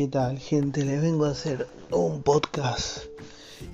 [0.00, 0.82] ¿Qué tal, gente?
[0.82, 3.00] Les vengo a hacer un podcast.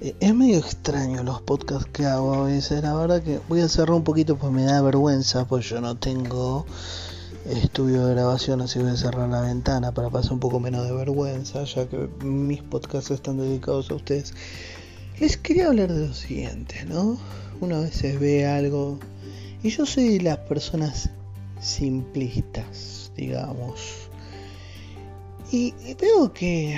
[0.01, 2.83] Eh, es medio extraño los podcasts que hago a veces.
[2.83, 5.97] La verdad que voy a cerrar un poquito pues me da vergüenza, pues yo no
[5.97, 6.67] tengo
[7.49, 10.97] estudio de grabación, así voy a cerrar la ventana para pasar un poco menos de
[10.97, 14.35] vergüenza, ya que mis podcasts están dedicados a ustedes.
[15.21, 17.19] Les quería hablar de lo siguiente, ¿no?
[17.61, 18.99] Una vez ve algo
[19.63, 21.09] y yo soy de las personas
[21.61, 24.07] simplistas, digamos
[25.53, 26.77] y, veo que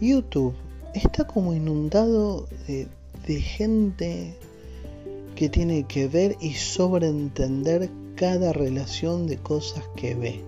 [0.00, 0.54] YouTube
[0.94, 2.88] está como inundado de,
[3.40, 4.34] gente
[5.36, 10.40] que tiene que ver y sobreentender cada relación de cosas que ve.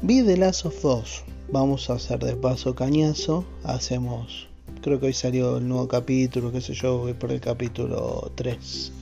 [0.00, 1.22] Vi The Last of Us.
[1.52, 3.44] Vamos a hacer de paso cañazo.
[3.62, 4.48] Hacemos.
[4.80, 8.92] Creo que hoy salió el nuevo capítulo, qué sé yo, voy por el capítulo 3.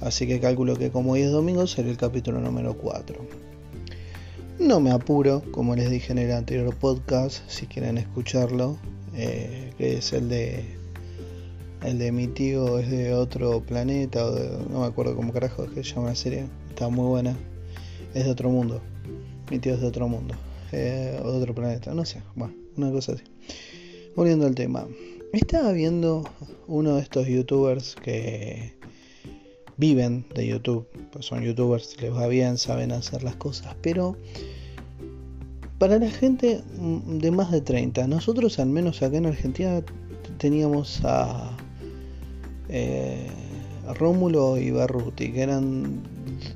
[0.00, 3.45] Así que calculo que como hoy es domingo será el capítulo número 4.
[4.58, 8.78] No me apuro, como les dije en el anterior podcast, si quieren escucharlo,
[9.14, 10.64] eh, que es el de
[11.84, 14.32] el de mi tío es de otro planeta, o
[14.70, 17.36] no me acuerdo cómo carajo es que se llama la serie, está muy buena,
[18.14, 18.80] es de otro mundo,
[19.50, 20.34] mi tío es de otro mundo,
[20.72, 23.24] eh, o de otro planeta, no sé, bueno, una cosa así.
[24.16, 24.86] Volviendo al tema,
[25.34, 26.24] estaba viendo
[26.66, 28.72] uno de estos youtubers que
[29.76, 34.16] viven de YouTube, pues son youtubers, les va bien, saben hacer las cosas, pero
[35.78, 39.82] para la gente mm, de más de 30, nosotros al menos acá en Argentina
[40.38, 41.56] teníamos a,
[42.68, 43.28] eh,
[43.94, 46.02] Rómulo y Barruti, que eran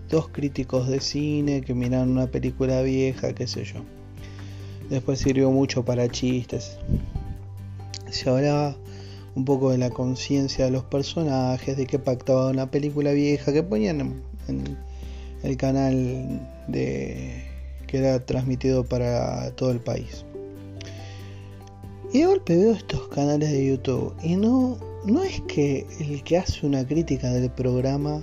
[0.09, 3.81] dos críticos de cine que miraban una película vieja, qué sé yo.
[4.89, 6.77] Después sirvió mucho para chistes.
[8.11, 8.75] Se hablaba
[9.34, 13.62] un poco de la conciencia de los personajes, de qué pactaba una película vieja que
[13.62, 14.78] ponían en,
[15.42, 20.25] el canal que era transmitido para todo el país.
[22.12, 26.38] Y de golpe veo estos canales de YouTube y no, no es que el que
[26.38, 28.22] hace una crítica del programa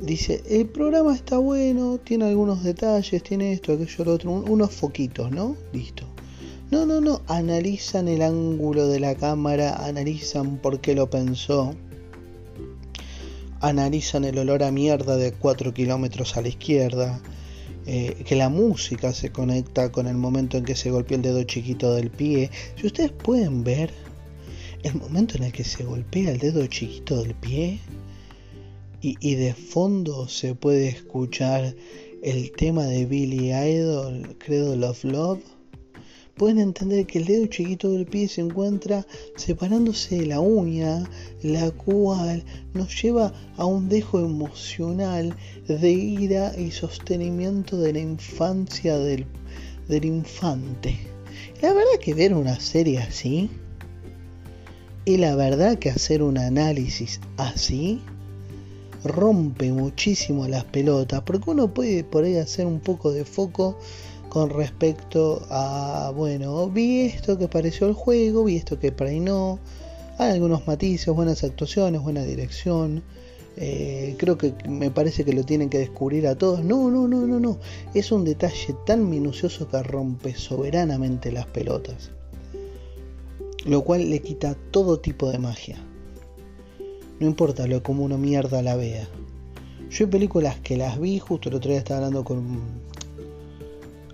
[0.00, 5.30] dice, el programa está bueno, tiene algunos detalles, tiene esto, aquello, lo otro, unos foquitos,
[5.30, 5.56] ¿no?
[5.72, 6.09] Listo.
[6.70, 11.74] No, no, no, analizan el ángulo de la cámara, analizan por qué lo pensó,
[13.60, 17.20] analizan el olor a mierda de 4 kilómetros a la izquierda,
[17.86, 21.42] eh, que la música se conecta con el momento en que se golpea el dedo
[21.42, 22.52] chiquito del pie.
[22.76, 23.92] Si ustedes pueden ver
[24.84, 27.80] el momento en el que se golpea el dedo chiquito del pie
[29.02, 31.74] y, y de fondo se puede escuchar
[32.22, 35.59] el tema de Billy Idol, Credo of Love
[36.40, 39.06] pueden entender que el dedo chiquito del pie se encuentra
[39.36, 41.04] separándose de la uña,
[41.42, 42.42] la cual
[42.72, 45.36] nos lleva a un dejo emocional
[45.68, 49.26] de ira y sostenimiento de la infancia del,
[49.86, 50.98] del infante.
[51.60, 53.50] La verdad que ver una serie así,
[55.04, 58.00] y la verdad que hacer un análisis así,
[59.04, 63.76] rompe muchísimo las pelotas, porque uno puede por ahí hacer un poco de foco
[64.30, 69.20] con respecto a, bueno, vi esto que pareció el juego, vi esto que por ahí
[69.20, 69.58] no,
[70.16, 73.02] hay algunos matices, buenas actuaciones, buena dirección,
[73.56, 76.64] eh, creo que me parece que lo tienen que descubrir a todos.
[76.64, 77.58] No, no, no, no, no.
[77.92, 82.10] Es un detalle tan minucioso que rompe soberanamente las pelotas.
[83.66, 85.76] Lo cual le quita todo tipo de magia.
[87.18, 89.06] No importa lo como uno mierda la vea.
[89.90, 92.60] Yo hay películas que las vi, justo el otro día estaba hablando con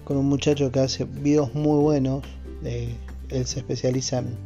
[0.07, 2.23] con un muchacho que hace videos muy buenos.
[2.63, 4.37] él se especializa en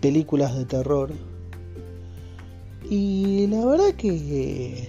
[0.00, 1.12] películas de terror.
[2.90, 4.88] Y la verdad que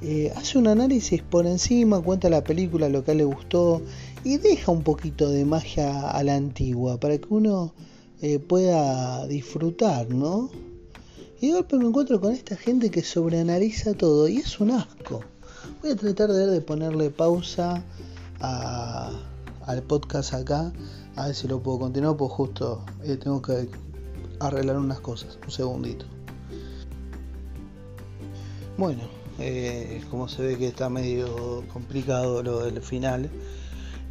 [0.00, 3.82] eh, hace un análisis por encima, cuenta la película, lo que le gustó
[4.22, 7.74] y deja un poquito de magia a la antigua para que uno
[8.22, 10.48] eh, pueda disfrutar, ¿no?
[11.40, 15.24] Y de golpe me encuentro con esta gente que sobreanaliza todo y es un asco.
[15.82, 17.82] Voy a tratar de ponerle pausa
[18.40, 20.72] al podcast acá,
[21.16, 23.68] a ver si lo puedo continuar, pues justo eh, tengo que
[24.40, 25.38] arreglar unas cosas.
[25.44, 26.06] Un segundito.
[28.76, 29.02] Bueno,
[29.38, 33.28] eh, como se ve que está medio complicado lo del final.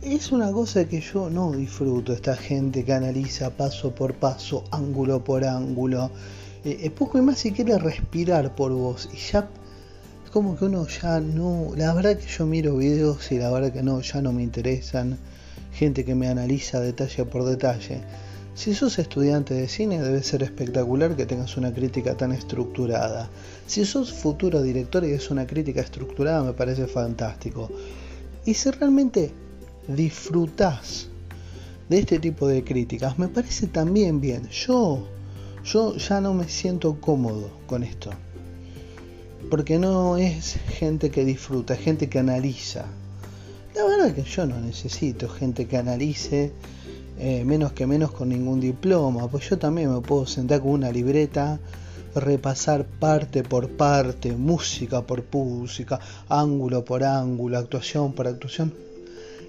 [0.01, 5.23] Es una cosa que yo no disfruto, esta gente que analiza paso por paso, ángulo
[5.23, 6.11] por ángulo.
[6.63, 9.09] Eh, poco y más si quiere respirar por vos.
[9.13, 9.49] Y ya
[10.37, 13.81] como que uno ya no, la verdad que yo miro videos y la verdad que
[13.81, 15.17] no, ya no me interesan
[15.73, 18.01] gente que me analiza detalle por detalle.
[18.53, 23.31] Si sos estudiante de cine debe ser espectacular que tengas una crítica tan estructurada.
[23.65, 27.71] Si sos futuro director y es una crítica estructurada me parece fantástico.
[28.45, 29.31] Y si realmente
[29.87, 31.07] disfrutas
[31.89, 34.47] de este tipo de críticas, me parece también bien.
[34.49, 35.07] Yo,
[35.63, 38.11] yo ya no me siento cómodo con esto.
[39.49, 42.85] Porque no es gente que disfruta, es gente que analiza.
[43.75, 46.51] La verdad que yo no necesito gente que analice,
[47.19, 49.27] eh, menos que menos con ningún diploma.
[49.27, 51.59] Pues yo también me puedo sentar con una libreta,
[52.15, 58.73] repasar parte por parte, música por música, ángulo por ángulo, actuación por actuación.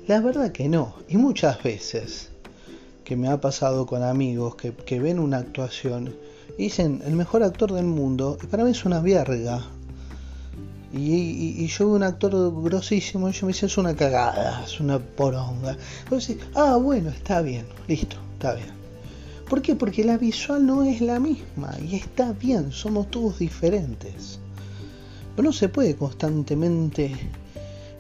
[0.07, 0.95] La verdad que no.
[1.09, 2.31] Y muchas veces
[3.05, 6.15] que me ha pasado con amigos que, que ven una actuación
[6.59, 9.65] y dicen el mejor actor del mundo, y para mí es una verga.
[10.93, 14.99] Y, yo veo un actor grosísimo y yo me dice es una cagada, es una
[14.99, 15.77] poronga.
[16.05, 18.73] Entonces, ah, bueno, está bien, listo, está bien.
[19.49, 19.75] ¿Por qué?
[19.75, 24.39] Porque la visual no es la misma y está bien, somos todos diferentes.
[25.37, 27.15] Pero no se puede constantemente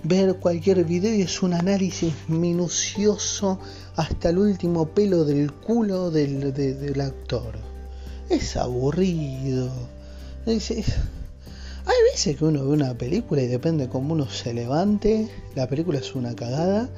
[0.02, 3.58] ver cualquier video y es un análisis minucioso
[3.96, 7.54] hasta el último pelo del culo del, del actor.
[8.28, 9.70] Es aburrido.
[10.46, 10.84] Es, hay
[12.18, 16.16] veces que uno ve una película y depende cómo uno se levante, la película es
[16.16, 16.88] una cagada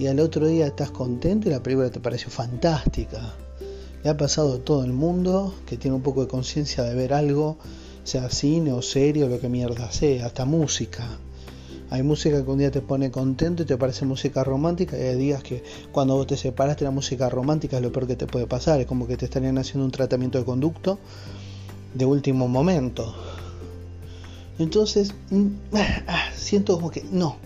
[0.00, 3.36] y al otro día estás contento y la película te pareció fantástica.
[4.02, 7.56] Le ha pasado todo el mundo que tiene un poco de conciencia de ver algo,
[8.02, 11.06] sea cine o serie o lo que mierda sea, hasta música.
[11.90, 15.16] Hay música que un día te pone contento y te parece música romántica y hay
[15.16, 15.62] días que
[15.92, 18.88] cuando vos te separaste la música romántica es lo peor que te puede pasar, es
[18.88, 20.98] como que te estarían haciendo un tratamiento de conducto
[21.94, 23.14] de último momento.
[24.58, 25.46] Entonces, mm,
[26.06, 27.36] ah, siento como que no,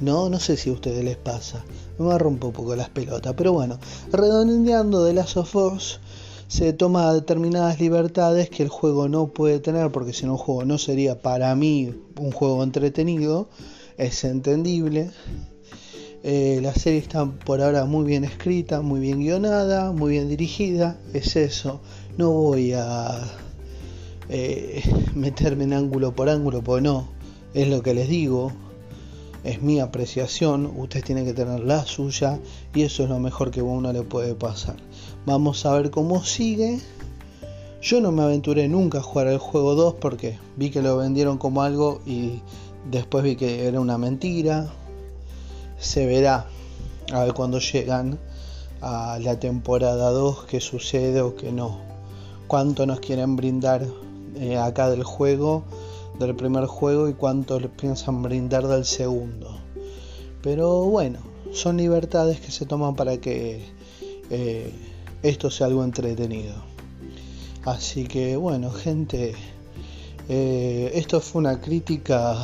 [0.00, 1.64] no, no sé si a ustedes les pasa.
[1.98, 3.34] Me agarro un poco las pelotas.
[3.36, 3.78] Pero bueno,
[4.12, 5.54] redondeando de las of
[6.48, 10.64] se toma determinadas libertades que el juego no puede tener, porque si no, el juego
[10.64, 13.48] no sería para mí un juego entretenido.
[13.96, 15.10] Es entendible.
[16.22, 20.98] Eh, la serie está por ahora muy bien escrita, muy bien guionada, muy bien dirigida.
[21.14, 21.80] Es eso.
[22.18, 23.45] No voy a
[24.28, 24.82] eh,
[25.14, 27.08] meterme en ángulo por ángulo, porque no,
[27.54, 28.52] es lo que les digo,
[29.46, 32.40] es mi apreciación, ustedes tienen que tener la suya
[32.74, 34.74] y eso es lo mejor que a uno le puede pasar.
[35.24, 36.80] Vamos a ver cómo sigue.
[37.80, 41.38] Yo no me aventuré nunca a jugar el juego 2 porque vi que lo vendieron
[41.38, 42.40] como algo y
[42.90, 44.72] después vi que era una mentira.
[45.78, 46.46] Se verá
[47.12, 48.18] a ver cuando llegan
[48.80, 51.78] a la temporada 2 qué sucede o qué no.
[52.48, 53.86] Cuánto nos quieren brindar
[54.38, 55.64] eh, acá del juego,
[56.18, 59.58] del primer juego y cuánto les piensan brindar del segundo.
[60.42, 61.20] Pero bueno,
[61.52, 63.64] son libertades que se toman para que
[64.28, 64.70] eh,
[65.22, 66.54] esto sea algo entretenido.
[67.64, 69.34] Así que bueno, gente,
[70.28, 72.36] eh, esto fue una crítica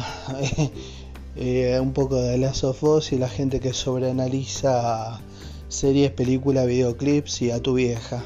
[1.80, 5.20] un poco de Last of Us y la gente que sobreanaliza
[5.68, 8.24] series, películas, videoclips y a tu vieja.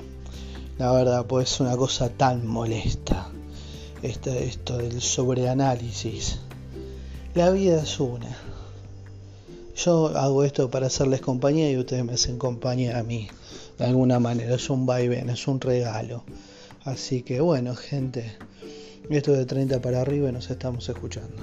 [0.78, 3.30] La verdad, pues es una cosa tan molesta
[4.06, 6.38] esto del sobreanálisis.
[7.34, 8.36] La vida es una.
[9.76, 13.28] Yo hago esto para hacerles compañía y ustedes me hacen compañía a mí.
[13.78, 16.24] De alguna manera es un vaivén, es un regalo.
[16.84, 18.36] Así que bueno, gente,
[19.10, 21.36] esto de 30 para arriba nos estamos escuchando.